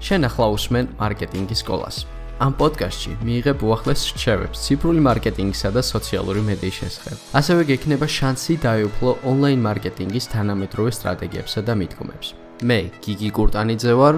[0.00, 1.96] შენ ახლა უსმენ მარკეტინგის სკოლას.
[2.40, 7.16] ამ პოდკასტში მიიღებ უახლეს რჩევებს ციფრული მარკეტინგისა და სოციალური მედიის შესახებ.
[7.36, 12.28] ასევე გექნება შანსი დაეუფლო ონლაინ მარკეტინგის თანამედროვე სტრატეგიებსა და მიდგომებს.
[12.64, 14.14] მე გიგი კურტანიძე ვარ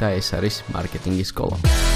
[0.00, 1.95] და ეს არის მარკეტინგის სკოლა.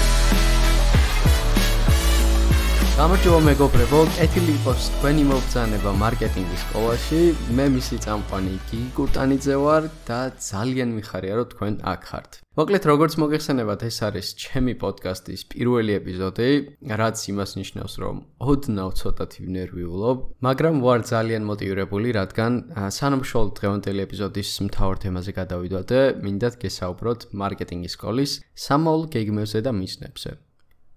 [3.01, 7.21] გამარჯობა მეგობრებო, კეთილი იყოს თქვენი მოგზანება მარკეტინგის სკოლაში.
[7.57, 12.31] მე მისი წამყვანი გიგი კურტანიძე ვარ და ძალიან მიხარია რომ თქვენ აქ ხართ.
[12.61, 16.49] მოკლედ როგორც მოგეხსენებათ, ეს არის ჩემი პოდკასტის პირველი ეპიზოდი,
[17.01, 22.51] რაც იმას ნიშნავს, რომ ოდნავ ცოტათი ნერვიულობ, მაგრამ ვარ ძალიან მოტივირებული, რადგან
[23.01, 30.50] სანამ შოულ დღევანდელი ეპიზოდის მთავარ თემაზე გადავიდოდე, მინდათ გესაუბროთ მარკეტინგის სკოლის სამოულ გეგმებზე და მიზნებზე.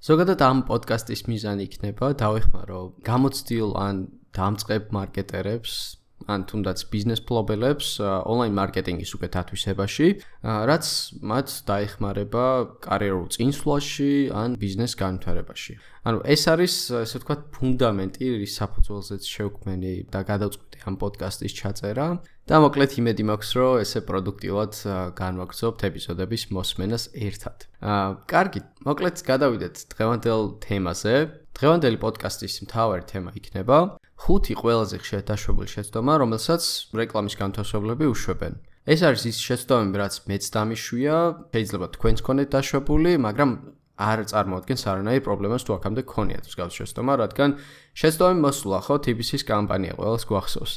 [0.05, 4.03] ზოგადად ამ პოდკასტის მიზანი იქნება დავეხმარო გამოცდილ ან
[4.37, 5.77] დამწყებ მარკეტერებს
[6.24, 10.09] ან თუნდაც ბიზნეს ფლობელებს ონლაინ მარკეტინგის უკეთ ათვისებაში,
[10.40, 10.84] რაც
[11.20, 12.45] მათ დაეხმარება
[12.87, 15.77] კარიერულ წინსვლაში ან ბიზნეს განვითარებაში.
[16.04, 22.06] ანუ ეს არის ესე ვთქვათ ფუნდამენტი, რის საფუძველზეც შევქმენი და გადავწყვიტე ამ პოდკასტის ჩაწერა
[22.45, 24.73] და მოკლედ იმედი მაქვს, რომ ესე პროდუქტიულად
[25.16, 27.56] განვაგრძობთ ეპიზოდების მოსმენას ერთად.
[27.80, 31.15] აა, კარგი, მოკლედ გადავიდეთ დღევანდელ თემაზე.
[31.56, 33.76] დღევანდელი პოდკასტის მთავარი თემა იქნება
[34.15, 36.62] ხუთი ყველაზე ხშირად დაშვებული შეცდომა, რომელსაც
[36.95, 38.54] რეკლამის განთავსებლები უშვებენ.
[38.84, 41.16] ეს არის ის შეცდომები, რაც მეც დამიშვია,
[41.54, 43.51] შეიძლება თქვენც კონეთ დაშვებული, მაგრამ
[43.95, 47.51] არ წარმოადგენს არანაირ პრობლემას თუ აქამდე გქონიათ მსგავს შეცდომა, რადგან
[47.95, 50.73] შეცდომები მოსულა ხო TBC-ის კამპანია ყველას გვახსოვს.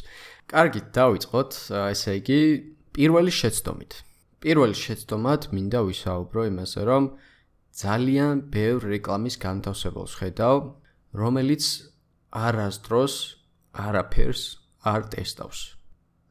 [0.47, 1.51] კარგი, დავიწყოთ,
[1.97, 2.41] ესე იგი,
[2.93, 3.91] პირველი შეცდომით.
[4.37, 7.03] პირველი შეცდომად მინდა ვისაუბრო იმაზე, რომ
[7.73, 10.57] ძალიან ბევრ რეკლამის განთავსებელს ხედავ,
[11.17, 11.63] რომელიც
[12.31, 13.15] არასდროს
[13.73, 14.43] არაფერს
[14.83, 15.59] არ ტესტავს.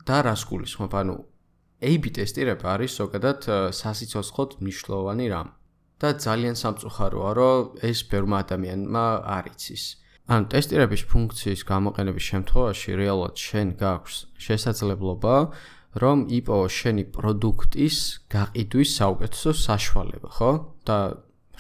[0.06, 0.92] და რას გულისხმობ?
[0.94, 1.16] ანუ
[1.82, 3.40] A/B ტესტირება არის ზოგადად
[3.80, 5.48] სასიცოცხლოდ მნიშვნელოვანი რამ.
[6.00, 9.04] და ძალიან სამწუხაროა, რომ ეს ბევრმა ადამიანმა
[9.36, 9.84] არ იცის.
[10.28, 14.16] ანუ ტესტირების ფუნქციის გამოყენების შემთხვევაში რეალურად შენ გაქვს
[14.46, 15.36] შესაძლებლობა
[15.96, 17.96] რომ იპოვო შენი პროდუქტის
[18.28, 20.50] გაყიდვის საუკეთესო საშუალება, ხო?
[20.84, 20.98] და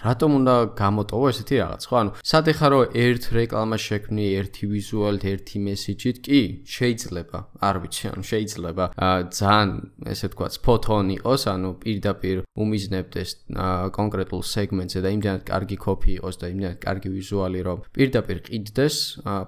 [0.04, 1.94] რატომ უნდა გამოტოვო ესეთი რაღაც, ხო?
[2.00, 6.40] ანუ სად ეხა რომ ერთ რეკლამა შექმნი, ერთი ვიზუალით, ერთი მესიჯით, კი,
[6.76, 8.84] შეიძლება, არ ვიცი, ანუ შეიძლება
[9.32, 9.70] ძალიან,
[10.12, 13.30] ესე თქვა, ფოტონ იყოს, ანუ პირდაპირ უმიზნებდეს
[13.96, 18.96] კონკრეტულ სეგმენტზე და იმდანაც კარგი კოპი იყოს და იმდანაც კარგი ვიზუალი, რომ პირდაპირ ყიდდეს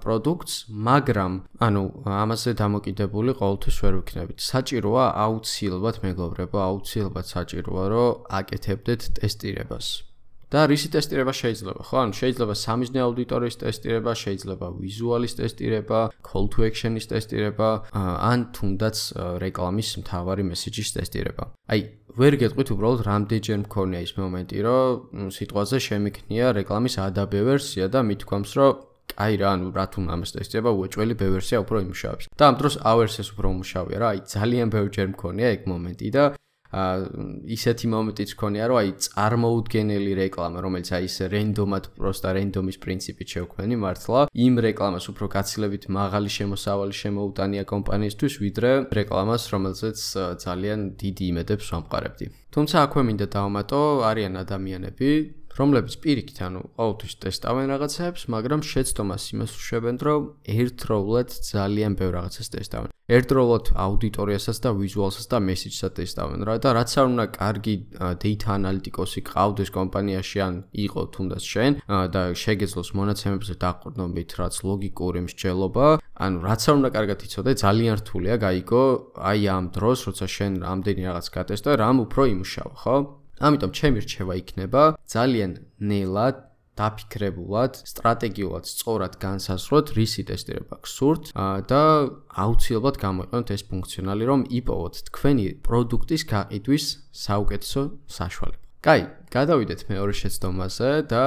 [0.03, 0.55] პროდუქტს,
[0.89, 4.39] მაგრამ ანუ ამაზე დამოკიდებული ყოველთვის ვერ ვიქნებით.
[4.41, 10.08] საჭიროა აუცილებლად მეგობრებო, აუცილებლად საჭიროა, რომ აკეთებდეთ ტესტირებას.
[10.49, 11.97] და რისი ტესტირება შეიძლება, ხო?
[12.09, 18.97] ანუ შეიძლება სამიზნე აუდიტორიის ტესტირება, შეიძლება ვიზუალის ტესტირება, call to action-ის ტესტირება, ან თუნდაც
[19.45, 21.45] რეკლამის მთავარი მესიჯის ტესტირება.
[21.69, 21.81] აი,
[22.17, 28.53] ვერ გეტყვით უბრალოდ რამდენჯერ მქონია ის მომენტი, რომ სიტყვაზე შემიქნია რეკლამის ADB ვერსია და მithქვამს,
[28.57, 28.73] რომ
[29.19, 32.25] აი რა, ანუ რა თუ ამას ტესტირება, უეჭველი B ვერსია უფრო იმუშავებს.
[32.39, 36.25] და ამ დროს A ვერსიას უფრო უმუშავია რა, აი ძალიან ბევრჯერ მქონია ეგ მომენტი და
[36.69, 43.77] ისეთი მომენტიც ქონია, რომ აი წარმოუდგენელი რეკლამა, რომელიც აი ეს რენდომად პროსტა რენდომის პრინციპით შევქმენი
[43.81, 48.71] მართლა, იმ რეკლამას უფრო გაცილებით მაღალი შემოსავალი შემოუტანია კომპანიისთვის, ვიდრე
[49.01, 49.99] რეკლამას, რომელზეც
[50.45, 52.27] ძალიან დიდი იმედებს ვამყარებდი.
[52.53, 55.11] თუმცა აქვე მინდა დავამატო, არიან ადამიანები,
[55.59, 60.23] რომლებიც პირიქით, ანუ ყოველთვის ტესტავენ რაღაცებს, მაგრამ შეცდომას იმას უშვებენ, რომ
[60.55, 62.91] ერთდროულად ძალიან ბევრ რაღაცას ტესტავენ.
[63.09, 67.75] ერთდროულად აუდიტორიასაც და ვიზუალსაც და მესიჯსაც ტესტავენ რა და რაც არ უნდა კარგი
[68.21, 70.55] data analytics-ი ყავდეს კომპანიაში ან
[70.85, 75.87] იყო თუნდაც შენ და შეგეძლოს მონაცემებზე დაყრდნობით, რაც ლოგიკური მსჯელობა,
[76.21, 78.83] ანუ რაც არ უნდა კარგად იცოდე, ძალიან რთულია გაიგო
[79.25, 82.97] აი ამ დროს, როცა შენ ამდენი რაღაც გატესტო, რამ უფრო იმუშავა, ხო?
[83.39, 84.83] ამიტომ ჩემი რჩევა იქნება
[85.15, 86.37] ძალიან ნელად
[86.79, 91.33] დაფიქრებულად, სტრატეგიულად, სწორად განსაზღვროთ, რისი ტესტირება გსურთ
[91.71, 91.83] და
[92.45, 96.85] აუცილებლად გამოიყენოთ ეს ფუნქციონალი, რომ იპოვოთ თქვენი პროდუქტის გაყიდვის
[97.27, 97.83] საუკეთესო
[98.19, 98.63] საშუალება.
[98.79, 99.03] კაი,
[99.35, 101.25] გადავიდეთ მეორე შეცდომაზე და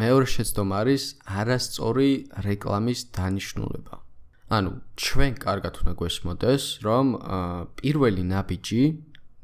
[0.00, 1.02] მეორე შეცდომა არის
[1.40, 2.10] არასწორი
[2.46, 3.94] რეკლამის დანიშნულება.
[4.46, 7.06] ანუ ჩვენ კარგად უნდა გვესმოდეს, რომ
[7.80, 8.82] პირველი ნაბიჯი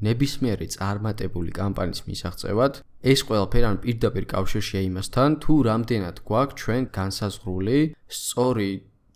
[0.07, 2.81] ნებისმიერი წარმატებული კამპანიის მისაღწევად
[3.13, 7.79] ეს ყველაფერი ან პირდაპირ კავშირშია იმასთან თუ რამდენად გვაქვს ჩვენ განსაზღვრული
[8.21, 8.71] სწორი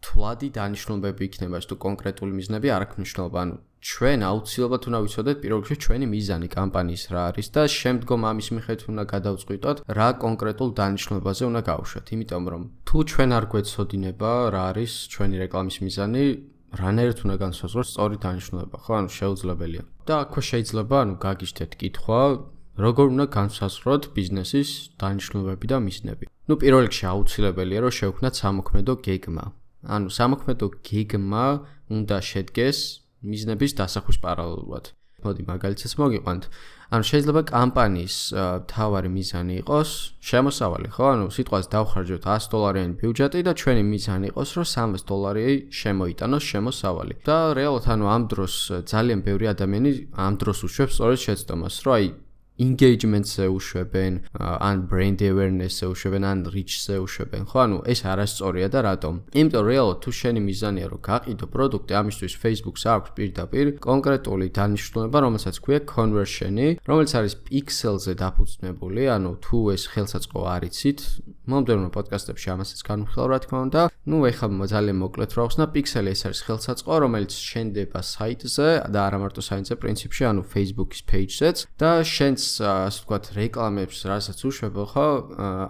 [0.07, 3.39] თვლადი დანიშნულებები იქნება თუ კონკრეტული მიზნები არ აქვს მნიშვნელობა.
[3.47, 3.57] ანუ
[3.87, 8.83] ჩვენ აუცილებლად უნდა ვიცოდეთ პირველ რიგში ჩვენი მიზანი კამპანიის რა არის და შემდგომ ამის მიხედვით
[8.93, 14.93] უნდა გადავწყვიტოთ რა კონკრეტულ დანიშნულებაზე უნდა გავუშვათ იმიტომ რომ თუ ჩვენ არ გვეცოდინება რა არის
[15.13, 16.25] ჩვენი რეკლამის მიზანი
[16.75, 18.93] რანაირად უნდა განსაზღვროს სწორი დანიშნულება, ხო?
[18.99, 19.83] ანუ შეუძლებელია.
[20.07, 22.21] და აქვე შეიძლება, ანუ გაგიჩნდეთ კითხვა,
[22.77, 24.71] როგორ უნდა განსაზღვროთ ბიზნესის
[25.01, 26.25] დანიშნულებები და მიზნები.
[26.49, 29.45] ნუ პირველ რიგში აუცილებელია რომ შევქმნათ სამოქმედო გეგმა.
[29.97, 31.47] ანუ სამოქმედო გეგმა
[31.97, 32.79] უნდა შედგეს
[33.31, 34.85] მიზნების დასახვის პარალელურად.
[35.25, 36.43] მოდი მაგალითად მოგიყვანთ.
[36.87, 38.17] ანუ შეიძლება კამპანიის
[38.71, 39.91] თავარი მიზანი იყოს
[40.23, 41.05] შემოსავალი, ხო?
[41.17, 45.47] ანუ სიტყვას დავხარჯოთ 100 დოლარიანი ბიუჯეტი და ჩვენი მიზანი იყოს, რომ 300 დოლარი
[45.81, 47.15] შემოიტანოს შემოსავალი.
[47.27, 48.55] და რეალურად ანუ ამ დროს
[48.87, 52.07] ძალიან ბევრი ადამიანი ამ დროს უშვებს სწორედ შეცდომას, რომ აი
[52.57, 57.59] engagement-ზე უშვებენ, ან brand awareness-ზე უშვებენ, ან reach-ზე უშვებენ, ხო?
[57.67, 59.15] ანუ ეს არასწორია და რატომ?
[59.37, 65.57] იმიტომ რეალურად თუ შენი მიზანია რომ გაყიდო პროდუქტი, ამისთვის Facebook-ს აქვს პირდაპირ კონკრეტული დანიშნულება, რომელსაც
[65.61, 70.99] ქვია conversion-ი, რომელიც არის pixel-ზე დაფუძნებული, ანუ თუ ეს ხელსაწყო არიცით,
[71.47, 73.83] მომდევნო პოდკასტებში ამასაც განვიხილავ რა თქმა უნდა.
[74.07, 79.19] ნუ ეხლა ძალიან მოკლედ რა ვხსნა, pixel-ი ეს არის ხელსაწყო, რომელიც შენდება საიტზე და არა
[79.19, 85.09] მარტო საიტზე, პრინციპში, ანუ Facebook-ის page-ზეც და შენს ასე ვთქვათ, რეკლამებს, რასაც უშვებ ხო,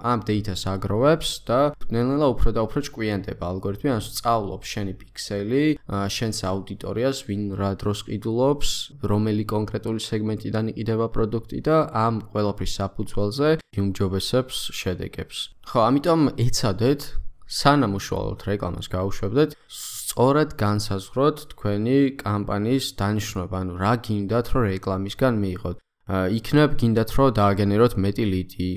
[0.05, 6.39] ამ data-ს აგროვებს და ნელ-ნელა უფრო და უფრო ჭკვიანდება ალგორითმი, ანუ სწავლობს შენი პიქსელი, შენს
[6.45, 8.71] აუდიტორიას, ვინ რა დროს ყიდულობს,
[9.01, 13.49] რომელი კონკრეტული სეგმენტიდან იყიდება პროდუქტი და ამ ყველაფრის საფუძველზე
[13.81, 15.37] იმჯობესებს შედეგებს.
[15.69, 17.01] ხო, ამიტომ ეცადეთ
[17.47, 25.77] სანამ უშუალოდ რეკლამას გაუშვებდეთ, სწორად განსაზღვროთ თქვენი კამპანიის დანიშნულება, ანუ რა გინდათ, რომ რეკლამისგან მიიღოთ.
[26.07, 28.69] იქნებ გინდათ რომ დააგენეროთ მეტი ლიდი,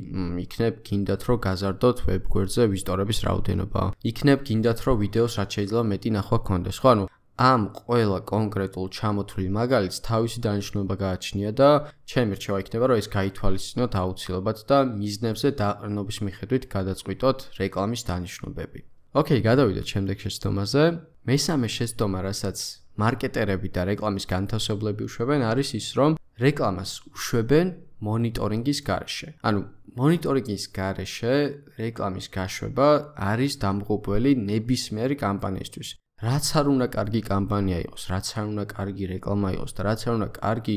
[0.46, 3.81] იქნებ გინდათ რომ გაზარდოთ ვებ გვერდზე ვიზიტორების რაოდენობა.
[4.12, 6.88] იქნებ გინდათ რომ ვიდეოს რაც შეიძლება მეტი ნახვა გქონდეს, ხო?
[6.94, 7.04] ანუ
[7.40, 11.70] ამ ყველა კონკრეტულ ჩამოთვლილ მაგალითს თავისი დანიშნულება გააჩნია და
[12.12, 18.80] ჩემი რჩევა იქნება რომ ეს გაითვალისწინოთ აუცილებლად და მიზნებზე დაყრდნობის მიხედვით გადაწყვიტოთ რეკლამის დანიშნულები.
[19.20, 20.84] ოკეი, გადავიდეთ შემდეგ შეცდომაზე.
[21.32, 22.58] მესამე შეცდომა, რასაც
[23.00, 26.12] მარკეტერები და რეკლამის განთავსებლები უშვებენ, არის ის, რომ
[26.44, 27.68] რეკლამას უშვებენ
[28.04, 29.30] მონიტორინგის garaშე.
[29.48, 29.60] ანუ
[29.96, 31.36] მონიტორინგის garaშე
[31.80, 32.88] რეკლამის გაშვება
[33.32, 35.90] არის დამღუპველი ნებისმიერი კამპანიისთვის.
[36.19, 40.13] რაც არ უნდა კარგი კამპანია იყოს, რაც არ უნდა კარგი რეკლამა იყოს და რაც არ
[40.19, 40.75] უნდა კარგი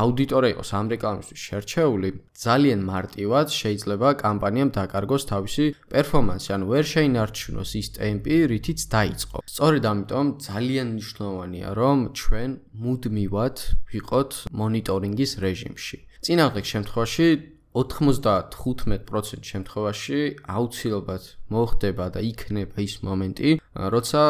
[0.00, 2.10] აუდიტორია იყოს ამ რეკლამისთვის შერჩეული,
[2.40, 9.36] ძალიან მარტივად შეიძლება კამპანიამ დაკარგოს თავისი პერფორმანსი, ანუ ვერ შეინარჩუნოს ის ტემპი, რითიც დაიწყო.
[9.44, 12.50] სწორედ ამიტომ ძალიან მნიშვნელოვანია, რომ ჩვენ
[12.80, 13.56] მუდმივად
[13.92, 14.30] ვიყოთ
[14.60, 15.96] მონიტორინგის რეჟიმში.
[16.24, 17.26] წინააღმდეგ შემთხვევაში
[17.74, 20.20] 95% შემთხვევაში
[20.50, 21.24] აუცილებლად
[21.54, 23.50] მოხდება და იქნება ის მომენტი,
[23.94, 24.22] როცა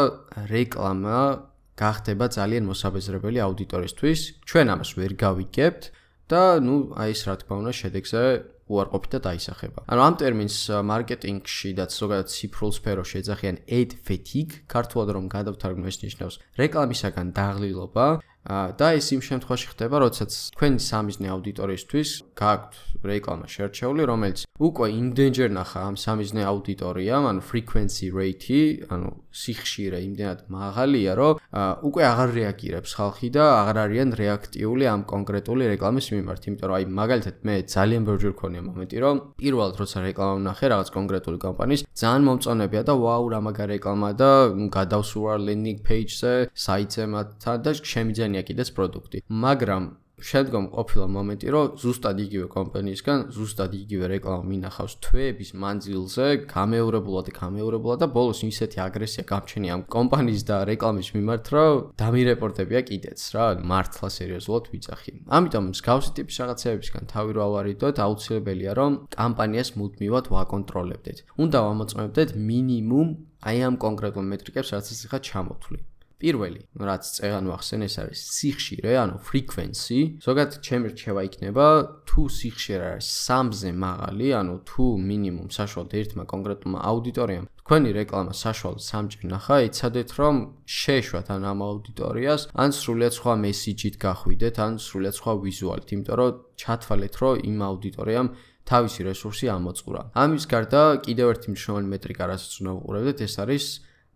[0.53, 1.21] რეკლამა
[1.81, 4.21] გახდება ძალიან მოსაბეზრებელი აუდიტორისთვის.
[4.45, 5.83] ჩვენ ამას ვერ გავიგებთ
[6.29, 8.23] და ნუ აი ეს რა თქმა უნდა შედეგზე
[8.71, 9.81] უარყოფით და დაისახება.
[9.91, 15.99] ანუ ამ ტერმინს მარკეტინგში და ზოგადად ციფრულ სფეროში ეძახიან ad fatigue, ქართულად რომ გადავთარგმნო ეს
[16.07, 18.07] ნიშნავს რეკლამისაგან დაღლილობა
[18.49, 22.11] და ეს იმ შემთხვევაში ხდება, როდესაც თქვენი სამიზნე აუდიტორიისთვის
[22.41, 22.73] გააქვთ
[23.05, 30.39] რეკლამა შერჩეული, რომელიც უკვე იმდენჯერ ნახა ამ სამიზნე აუდიტორიამ, ანუ frequency rate-ი, ანუ სიხშირე იმდენად
[30.53, 31.35] მაღალია, რომ
[31.85, 36.85] უკვე აღარ რეაგირებს ხალხი და აღარ არიან რეაქტიული ამ კონკრეტული რეკლამის მიმართ, იმიტომ რომ აი
[37.01, 42.23] მაგალითად მე ძალიან ბევრჯერ ქონია მომენტი, რომ პირველად როცა რეკლამა ვნახე რაღაც კონკრეტული კომპანიის, ძალიან
[42.29, 44.31] მომწონებია და ვაუ, რა მაგარი რეკლამა და
[44.77, 49.19] გადავსუარ landing page-ზე, საიტზე მათთან და შემიძლია ჩვენია კიდეც პროდუქტი.
[49.27, 49.85] მაგრამ
[50.21, 57.33] შედგომ ყოფილა მომენტი, რომ ზუსტად იგივე კომპანიისგან ზუსტად იგივე რეკლამა მინახავს თვეების მანძილზე, გამეორებულად და
[57.41, 61.73] გამეორებულად და ბოლოს ისეთი აგრესია გამჩენია ამ კომპანიის და რეკლამის მიმართ, რომ
[62.05, 65.13] დამირეპორტებია კიდეც რა, მართლა სერიოზულად ვიძახი.
[65.41, 71.19] ამიტომ მსგავსი ტიპის რაღაცებისგან თავი რა ავარიდოთ, აუცილებელია რომ კამპანიას მუდმივად ვაკონტროლებდეთ.
[71.41, 73.09] უნდა ვამოწმებდეთ მინიმუმ
[73.41, 75.81] აი ამ კონკრეტულ მეტრიკებს, რაც ის ხა ჩამოთვლი.
[76.21, 80.21] პირველი, რაც წეგან ვახსენ, ეს არის სიხშირე, ანუ frequency.
[80.21, 81.67] ზოგადად ჩემი რჩევა იქნება,
[82.05, 88.83] თუ სიხშირე არის 3-ზე მაღალი, ანუ თუ მინიმუმ საშუალოდ ერთმა კონკრეტულმა აუდიტორიამ თქვენი რეკლამა საშუალოდ
[88.83, 90.37] 3-ჯერ ნახა, იცადეთ რომ
[90.67, 96.41] შეეშვათ ან ამ აუდიტორიას, ან სრულიად სხვა მესიჯით გახვიდეთ, ან სრულიად სხვა ვიზუალით, იმიტომ რომ
[96.61, 98.29] ჩათვალეთ, რომ იმ აუდიტორიამ
[98.71, 100.03] თავისი რესურსი ამოწყურა.
[100.15, 103.65] ამის გარდა კიდევ ერთი მნიშვნელოვანი მეტრიკა, რასაც უნდა უყურებდეთ, ეს არის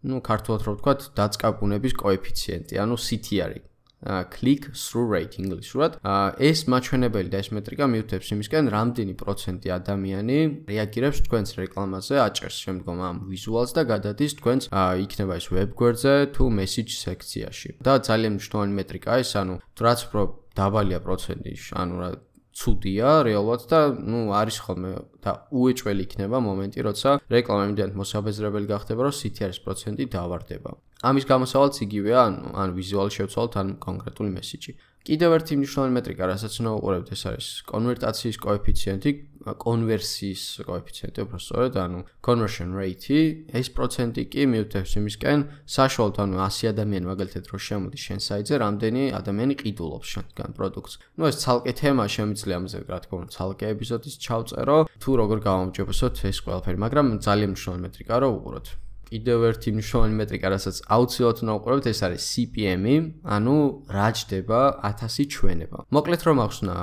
[0.04, 3.60] ну, ქართულად რო ვთქვათ, დაწკაპუნების კოეფიციენტი, ანუ CTR-ი.
[4.04, 5.96] click through rate ინგლისურად.
[6.38, 10.36] ეს მაჩვენებელი და ეს მეტრიკა მიუთებს იმისკენ, რამდენი პროცენტი ადამიანი
[10.68, 14.64] რეაგირებს თქვენს რეკლამაზე, აჭერს შემდგომ ამ ვიზუალს და გადადის თქვენს
[15.04, 17.68] იქნება ეს web გვერდზე თუ message სექციაში.
[17.80, 22.10] და ძალიან მნიშვნელოვანი მეტრიკაა ეს, ანუ რაც უფრო დაბალია პროცენტი, ანუ რა
[22.54, 24.90] ცუდია რეალურად და ნუ არის ხოლმე
[25.26, 30.70] და უეჭველი იქნება მომენტი, როცა რეკლამა იმდენად მოსაბეზრებელი გახდება, რომ CTR-ის პროცენტი დავარდება.
[31.04, 34.72] ამის გამოსავალიც იგივეა, ანუ ან ვიზუალ შევცვალოთ, ან კონკრეტული მესიჯი.
[35.04, 39.10] კიდევ ერთი მნიშვნელოვანი მეტრიკა, რასაც უნდა უყურებთ, ეს არის კონვერტაციის კოეფიციენტი,
[39.44, 43.18] კონვერსიის კოეფიციენტი, უბრალოდ, ანუ conversion rate,
[43.52, 45.38] ეს პროცენტი კი მიუთითებს იმისკენ,
[45.76, 50.94] საშუალოდ ანუ 100 ადამიანი მაგალითად რო შემოდის შენ საიტზე, რამდენი ადამიანი ყიდულობს შენგან პროდუქტს.
[51.20, 56.14] ნუ ეს ცალკე თემა შემიძლია ამაზე, რა თქმა უნდა, ცალკე ეპიზოდის ჩავწერო, თუ როგორ გავამჯობესოთ
[56.32, 58.66] ეს ყველაფერი, მაგრამ ძალიან მნიშვნელოვანი მეტრიკა რო უყუროთ.
[59.14, 62.94] კიდევ ერთი მნიშვნელოვანი მეტრიკა, რასაც აუცილებლად უნდა უყურებთ, ეს არის CPM-ი,
[63.36, 63.56] ანუ
[63.94, 65.78] რა ჯდება 1000 ჩვენება.
[65.94, 66.74] მოკლედ რომ ახსნა,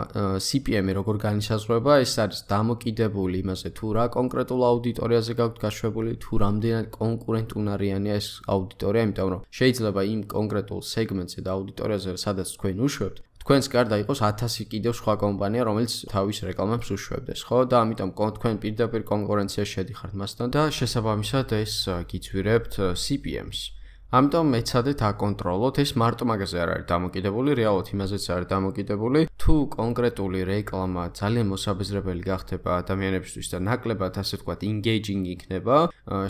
[0.47, 6.87] CPM-ი როგორ განისაზღვრება, ეს არის დამოკიდებული იმაზე, თუ რა კონკრეტულ აუდიტორიაზე გაქვთ გაშვებული, თუ რამდენად
[6.95, 13.67] კონკურენტუნარიანია ეს აუდიტორია, იმიტომ რომ შეიძლება იმ კონკრეტულ სეგმენტზე და აუდიტორიაზე, სადაც თქვენ უშვებთ, თქვენს
[13.73, 17.65] გარდა იყოს 1000 კიდევ სხვა კომპანია, რომელიც თავის რეკლამებს უშვებდეს, ხო?
[17.65, 21.73] და ამიტომ თქვენ პირდაპირ კონკურენციაში შედიხართ მასთან და შესაბამისად ეს
[22.11, 23.81] გიწვირებთ CPM-ს.
[24.11, 29.19] ამიტომ მეცადეთ აკონტროლოთ ეს მარტო მაგაზე არ არის დამოკიდებული, რეალურად იმაზეც არის დამოკიდებული.
[29.39, 35.77] თუ კონკრეტული რეკლამა ძალიან მოსაბეზრებელი გახდება ადამიანებისთვის და ნაკლებად ასე ვთქვათ engaging იქნება,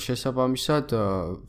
[0.06, 0.86] შესაბამისად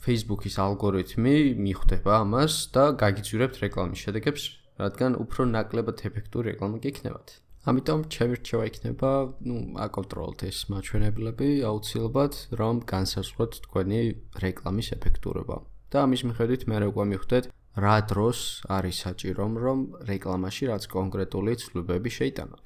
[0.01, 7.29] Facebook-ის ალგორითმი მიხვდება ამას და გაგიწვირებთ რეკლამის შედეგებს რადგან უფრო ნაკლებად ეფექტური რეკლამა გიქნებათ.
[7.63, 9.11] ამიტომ ჩემი რჩევა იქნება,
[9.47, 14.01] ну, აკონტროლოთ ეს მაჩვენებლები აუცილებლად, რომ განსაზღვროთ თქვენი
[14.43, 15.57] რეკლამის ეფექტურობა.
[15.93, 17.45] და ამის მიხედვით მე როგორ მიხვდეთ,
[17.85, 18.39] რა დროს
[18.77, 22.65] არის საჭირო, რომ რეკლამაში რაც კონკრეტული ცვლილებები შეიტანოთ.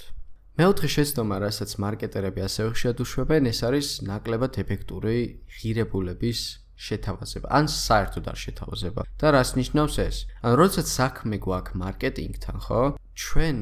[0.56, 5.16] მეოთხე შეცდომა, რასაც მარკეტერები ასევე შეადუშვებენ, ეს არის ნაკლებად ეფექტური
[5.56, 6.40] ღირებულების
[6.76, 10.16] შეთავაზება ან საერთოდ არ შეთავაზება და რას ნიშნავს ეს?
[10.44, 12.82] ან როდესაც საქმე გვაქვს მარკეტინგთან, ხო?
[13.16, 13.56] ჩვენ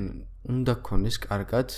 [0.51, 1.69] უნდა გქონდეს კარგად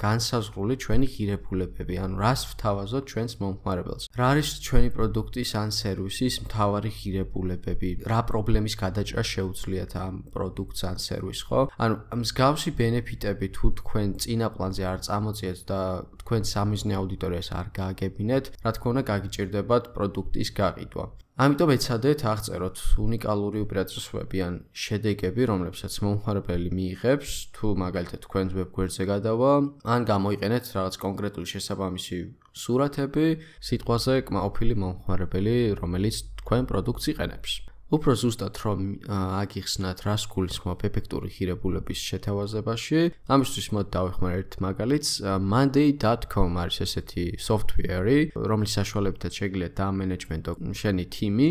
[0.00, 4.04] განსაზღვრული ჩვენი ღირებულებები, ანუ რას ვთავაზოთ ჩვენს მომხმარებელს.
[4.18, 7.90] რა არის ჩვენი პროდუქტის ან სერვისის მთავარი ღირებულებები?
[8.12, 11.60] რა პრობლემის გადაჭრა შეუძლიათ ამ პროდუქტს ან სერვისს, ხო?
[11.82, 15.80] ანუ მსგავსი ბენეფიტები თუ თქვენ წინა პლანზე არ წამოწიეთ და
[16.22, 21.06] თქვენ სამიზნე აუდიტორიას არ გააგებინეთ, რა თქმა უნდა, გაგიჭირდებათ პროდუქტის გაყიდვა.
[21.36, 29.52] ამიტომ ეცადეთ აღწეროთ უნიკალური უპირატესობები ან შედეგები, რომლებსაც მომხმარებელი მიიღებს, თუ მაგალითად თქვენ ვებგვერდზე გადავა,
[29.84, 32.18] ან გამოიყენეთ რაღაც კონკრეტული შესაბამისი
[32.56, 33.26] სურათები,
[33.68, 37.52] სიტყვაზე კმაყოფილი მომხმარებელი, რომელიც თქვენ პროდუქტს იყენებს.
[37.86, 43.00] უფრო ზუსტად რომ აგიხსნათ რას გულისხმობ ეფექტური ღირებულების შეთავაზებაში,
[43.30, 50.52] ამისთვის მოდ დავეხმარ ერთ მაგალითს, monday.com არის ესეთი software-ი, რომლის საშუალებითაც შეგიძლიათ დაამენეჯმენტო
[50.82, 51.48] შენი თიმი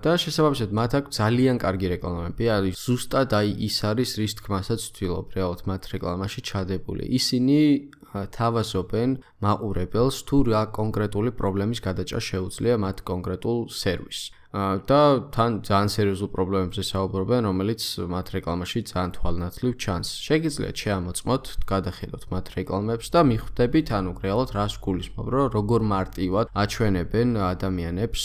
[0.00, 5.26] და შესაბამისად მათ აქვს ძალიან კარგი რეკლამები, არის ზუსტად აი ის არის რის თქმასაც ვთილობ,
[5.36, 7.04] რეალურად მათ რეკლამაში ჩადებული.
[7.12, 7.60] ისინი
[8.14, 9.10] თავაზობენ
[9.42, 14.30] მაყურებელს თუ რა კონკრეტული პრობლემის გადაჭრა შეუძლია მათ კონკრეტულ სერვისს.
[14.54, 15.00] და
[15.34, 20.08] თან ძალიან სერიოზულ პრობლემებზე საუბრობენ, რომელიც მათ რეკლამაში ძალიან თვალნათლივ ჩანს.
[20.22, 27.28] შეგიძლიათ შეამოწმოთ, გადახედოთ მათ რეკლამებს და მიხვდებით, ანუ რეალურად რას გულისხმობ, რომ როგორ მარტივად აჩვენებენ
[27.50, 28.22] ადამიანებს,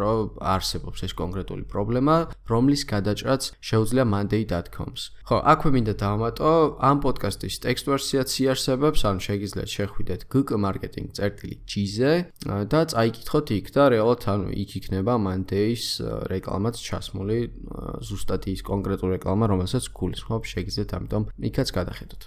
[0.00, 2.16] რომ არსებობს ეს კონკრეტული პრობლემა,
[2.48, 5.02] რომლის გადაჭრაც შეუძლია monday.com-ს.
[5.28, 12.12] ხო, აქვე მინდა დავამატო, ამ პოდკასტის ტექსტ ვერსიაც იარსებებს, ანუ შეგიძლიათ შეხვიდეთ gk-marketing.gz-ზე
[12.72, 15.84] და წაიკითხოთ იქ და რეალურად ანუ იქ იქნება Monday-ის
[16.32, 17.38] რეკლამაც ჩასმული,
[18.08, 22.22] ზუსტად ის კონკრეტული რეკლამა, რომელსაც გულისხმობ, შეგიძლიათ ამიტომ იქაც გადახედოთ.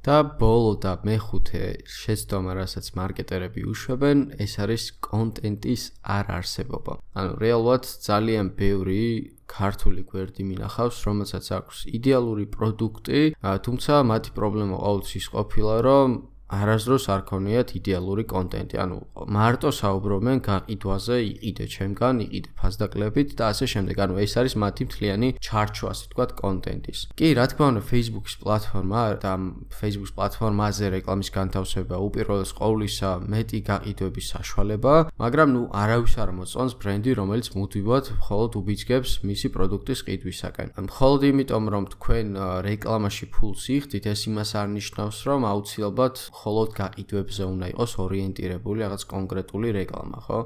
[0.00, 6.92] და ბოლო და მეხუთე შეცდომა, რასაც მარკეტერები უშვებენ, ეს არის კონტენტის არ არსებობა.
[7.20, 9.04] ანუ რეალურად ძალიან ბევრი
[9.44, 16.08] ქართული გვერდი მინახავს, რომელსაც აქვს იდეალური პროდუქტი, თუმცა მათი პრობლემა ყოველთვის ყოფილა, რომ
[16.50, 18.74] არასდროს არ ქონიათ იდეალური კონტენტი.
[18.82, 18.96] ანუ
[19.30, 23.96] მარტო საუბრობენ გაყიდვაზე, იყიდე ჩემგან, იყიდე ფასდაკლებით და ასე შემდეგ.
[24.04, 26.98] ანუ ეს არის მათი მთლიანი ჩარჩო, ასე ვთქვათ, კონტენტის.
[27.18, 29.32] კი, რა თქმა უნდა, Facebook-ის პლატფორმა და
[29.70, 37.10] Facebook-ის პლატფორმაზე რეკლამის განთავსება უპირველეს ყოვლისა მეტი გაყიდვების საშუალება, მაგრამ ნუ არავის არ მოწონს ბრენდი,
[37.20, 40.68] რომელიც მუდმივად მხოლოდ უბიძგებს მისი პროდუქტის ყიდვისაკენ.
[40.90, 42.26] მხოლოდ იმიტომ, რომ თქვენ
[42.66, 49.02] რეკლამაში ფულს იხდით, ეს იმას არ ნიშნავს, რომ აუცილებლად მხოლოდ გაყიდვებზე უნდა იყოს ორიენტირებული რაღაც
[49.12, 50.38] კონკრეტული რეკლამა, ხო?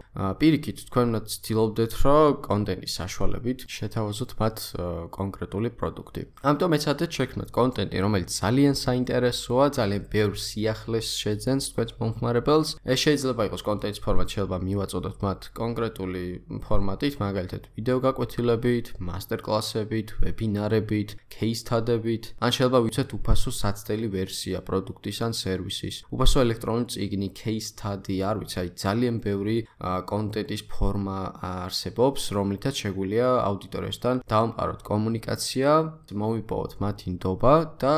[0.42, 4.56] პირიქით, თქვენ ცდილობდეთ, რომ კონტენტის საშუალებით შეთავაზოთ მათ
[5.14, 6.22] კონკრეტული პროდუქტი.
[6.50, 12.68] ამიტომ ეცადეთ შექმნათ კონტენტი, რომელიც ძალიან საინტერესოა, ძალიან ბევრ სიახლეს შეძენს თქვენს მომხმარებელს.
[12.82, 16.24] ეს შეიძლება იყოს კონტენტის ფორმატი, შეიძლება მივაწოდოთ მათ კონკრეტული
[16.66, 25.32] ფორმატით, მაგალითად ვიდეო გაკვეთილებით, მასტერკლასებით, ვებინარებით, кейსთადებით, ან შეიძლება ვიცეთ უფასო საცდელი ვერსია პროდუქტის ან
[25.38, 25.83] სერვისის.
[25.90, 29.56] ის უბრალოდ ელექტრონული წიგნი, case study, არ ვიცი, აი ძალიან ბევრი
[30.10, 31.18] კონტენტის ფორმა
[31.52, 35.70] არსებობს, რომლითაც შეგვიძლია აუდიტორიასთან დავამყაროთ კომუნიკაცია,
[36.24, 37.94] მოვიპოვოთ მათი ნდობა და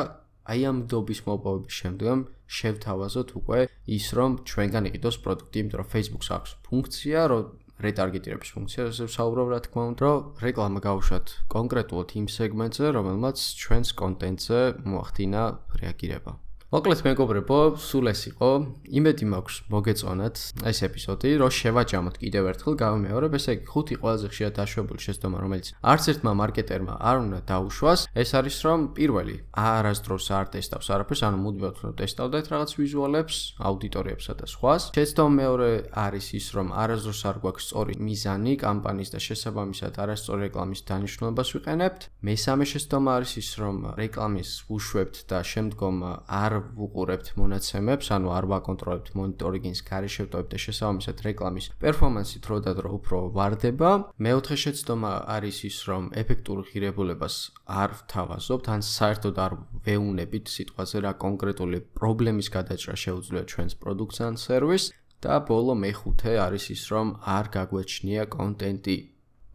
[0.46, 3.60] აი ამ ნდობის მოპოვების შემდგომ შევთავაზოთ უკვე
[3.96, 7.44] ის, რომ ჩვენგან იყიდოს პროდუქტი, იმიტომ რომ Facebook-ს აქვს ფუნქცია, რომ
[7.86, 11.26] რეტარგეტირების ფუნქციაზე ვსაუბრობ, რა თქმა უნდა, რომ რეკლამა გავუშვათ
[11.56, 15.42] კონკრეტულად იმ სეგმენტზე, რომელმაც ჩვენს კონტენტზე მოახდინა
[15.82, 16.32] რეაგირება.
[16.66, 18.48] მოკლედ მეგობრებო, სულ ეს იყო.
[18.90, 24.52] იმედი მაქვს მოგეწონათ ეს ეპიზოდი, რომ შევაჯამოთ კიდევ ერთხელ გავიმეორებ, ესე იგი ხუთი ყველაზე ხშირად
[24.58, 30.46] დაშვებული შეცდომა, რომელიც არც ერთმა მარკეტერმა არ უნდა დაუშვას, ეს არის რომ პირველი, არასდროს არ
[30.58, 34.82] ტესტავს არაფერს, ანუ მუდმივად რომ ტესტავდეთ რაღაც ვიზუალებს, აუდიტორიებსა და სხვას.
[34.90, 40.80] შეცდომა მეორე არის ის, რომ არასდროს არ გვაქვს სწორი მიზანი კამპანიის და შესაბამისად არასწორი რეკლამის
[40.82, 42.00] დანიშნულებას ვიყენებთ.
[42.26, 45.96] მესამე შეცდომა არის ის, რომ რეკლამის უშვებთ და შემდგომ
[46.26, 52.90] არ ვუყურებთ მონაცემებს, ანუ არ ვაკონტროლებთ მონიტორინგის გარეშევტოებს და შესაბამისად რეკლამის პერფორმანსი დრო და დრო
[52.98, 53.90] უფრო ვარდება.
[54.26, 57.34] მეოთხე შეცდომა არის ის, რომ ეფექტურ ღირებულებას
[57.66, 59.52] არ ვთავაზობთ, ან საერთოდ არ
[59.86, 64.92] ვეუნებით სიტყვაზე რა კონკრეტული პრობლემის გადაჭრა შეუძლია ჩვენს პროდუქტს ან სერვისს.
[65.24, 68.96] და ბოლო მეხუთე არის ის, რომ არ გაგვეჩნია კონტენტი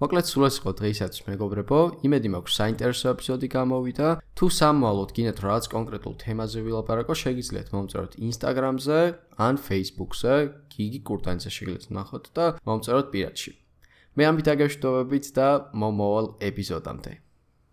[0.02, 1.80] მოკლედ სულ ეს იყო დღეისათვის მეგობრებო.
[2.10, 4.08] იმედი მაქვს საინტერესო ეპიზოდი გამოვიდა.
[4.34, 9.00] თუ სამვალოთ გინდათ რაღაც კონკრეტულ თემაზე ვილაპარაკო, შეგიძლიათ მომწეროთ Instagram-ზე
[9.38, 10.34] ან Facebook-ზე,
[10.74, 13.52] გიგი კურტანიძე შეგიძლიათ ნახოთ და მომწეროთ პირადში.
[14.18, 17.21] მე ამით აგეშვიდობებით და მომავალ ეპიზოდამდე.